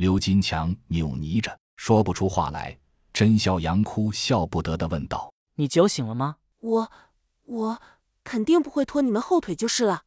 [0.00, 2.74] 刘金强扭捏着说不出话来。
[3.12, 6.90] 甄笑阳哭笑不得的问道：“你酒醒了吗？”“我，
[7.44, 7.82] 我
[8.24, 10.04] 肯定不会拖你们后腿就是了。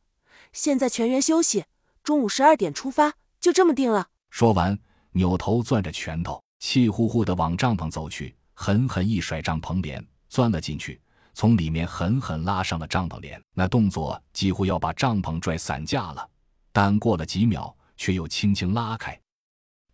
[0.52, 1.66] 现在全员休息，
[2.02, 4.80] 中午十二点出发，就这么定了。”说完，
[5.12, 11.00] 扭头攥着拳头，气呼呼的往帐篷走去，狠狠一甩帐篷帘，钻了进去。
[11.36, 16.28] 从里面狠狠拉上了帐篷帘，那动作几乎要把帐篷拽散架了，
[16.72, 19.20] 但过了几秒，却又轻轻拉开。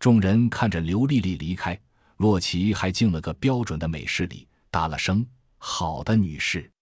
[0.00, 1.78] 众人看着刘丽丽离开，
[2.16, 5.24] 洛奇还敬了个标准的美式礼，答了声
[5.58, 6.72] “好的，女士”。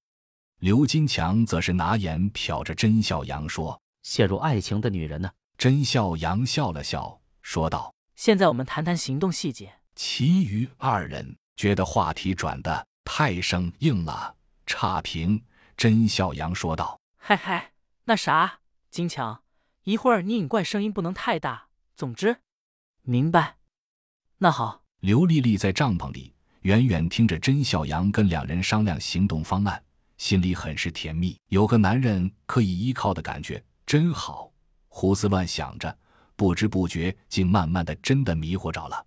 [0.60, 5.28] 刘金强则是拿眼瞟着甄笑阳说：“陷入爱情的女人呢？”
[5.58, 14.36] 甄笑阳笑了笑，说道：“现在我们谈谈行动细节。”其余二人觉得话题转的太生硬了。
[14.64, 15.42] 差评，
[15.76, 17.72] 甄笑阳说道：“嗨嗨，
[18.04, 18.60] 那啥，
[18.92, 19.42] 金强，
[19.82, 21.66] 一会儿你引怪声音不能太大。
[21.96, 22.36] 总之，
[23.08, 23.56] 明白。
[24.36, 29.80] 那好。”刘丽丽在帐篷里远远听着甄笑阳跟两人商量行动方案，
[30.16, 34.52] 心里很是甜蜜，有个男人可以依靠的感觉真好。
[34.88, 35.96] 胡思乱想着，
[36.34, 39.06] 不知不觉竟慢慢的真的迷糊着了。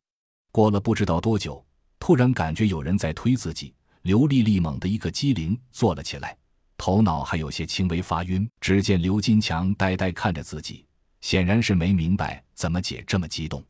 [0.52, 1.64] 过了不知道多久，
[2.00, 3.74] 突然感觉有人在推自己。
[4.04, 6.36] 刘丽丽猛地一个机灵，坐了起来，
[6.78, 8.50] 头脑还有些轻微发晕。
[8.62, 10.86] 只见刘金强呆呆看着自己，
[11.20, 13.62] 显然是没明白怎么姐这么激动。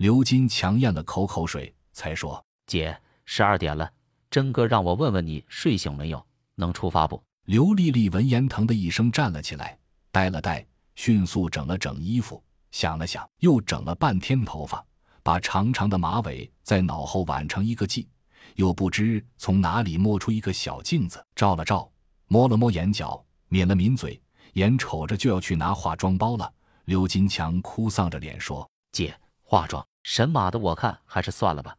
[0.00, 3.92] 刘金强咽了口口水，才说：“姐，十二点了，
[4.30, 9.78] 真哥让我问问你睡醒没有，能出发不？”刘丽丽闻言，疼的一声站了起来，
[10.10, 14.82] 呆了呆，迅速整了整衣服，想了想，又整了半天头发，
[15.22, 18.06] 把长长的马尾在脑后挽成一个髻。
[18.54, 21.86] 又不知从哪里摸出一个小镜子，照了照，
[22.26, 24.18] 摸了摸眼角，抿了抿嘴，
[24.54, 26.50] 眼瞅着就要去拿化妆包了。
[26.86, 31.76] 刘金强哭丧着脸说：“姐，化妆神马的，我看还是算了吧，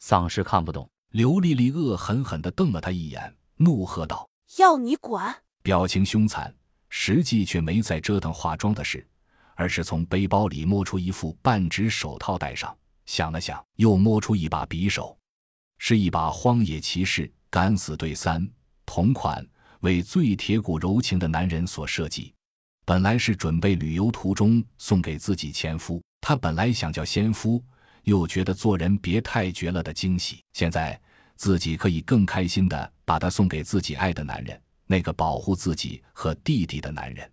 [0.00, 6.52] 丧尸看不懂。”刘丽丽恶狠狠地瞪了他一眼，怒喝道：“要你管！”表情凶残，
[6.88, 9.08] 实际却没在折腾化妆的事，
[9.54, 12.76] 而是从背包里摸出一副半指手套戴上，
[13.06, 15.16] 想了想，又摸出一把匕首。
[15.78, 18.44] 是一把荒野骑士敢死队三
[18.84, 19.46] 同款，
[19.82, 22.34] 为最铁骨柔情的男人所设计。
[22.84, 27.60] 本来是准备旅游途中送给自己前夫，他本来想叫先夫，
[28.04, 30.40] 又觉得做人别太绝了的惊喜。
[30.52, 30.96] 现在
[31.34, 37.28] 自己可以更开心的把它送给自己爱的男人，那个保护自己和弟弟的男人。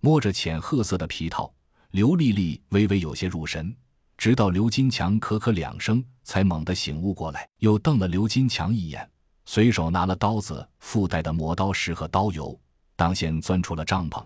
[0.00, 1.52] 摸着浅褐色的皮套，
[1.90, 3.76] 刘丽丽微微有些入神。
[4.16, 9.06] 直到刘金强咳咳两声，才猛地醒悟过来，又瞪了刘金强一眼，
[9.44, 12.58] 随手拿了刀子附带的磨刀石和刀油，
[12.96, 14.24] 当先钻出了帐篷。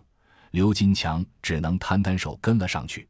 [0.53, 3.09] 刘金强只能摊摊手跟了上去。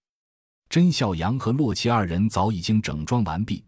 [0.73, 3.63] 甄笑阳和洛奇二人早已经整装完毕，